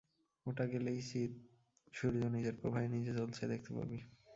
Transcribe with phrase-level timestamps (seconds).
[0.45, 3.99] ওটা গেলেই চিৎ-সূর্য নিজের প্রভায় নিজে জ্বলছে দেখতে পাবি।